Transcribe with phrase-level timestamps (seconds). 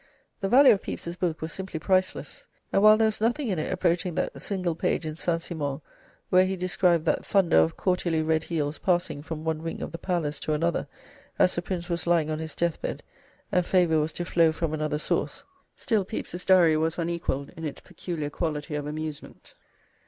[0.39, 3.71] The value of Pepys's book was simply priceless, and while there was nothing in it
[3.71, 5.39] approaching that single page in St.
[5.39, 5.79] Simon
[6.31, 9.99] where he described that thunder of courtierly red heels passing from one wing of the
[9.99, 10.87] Palace to another
[11.37, 13.03] as the Prince was lying on his death bed,
[13.51, 15.43] and favour was to flow from another source,
[15.75, 19.53] still Pepys's Diary was unequalled in its peculiar quality of amusement.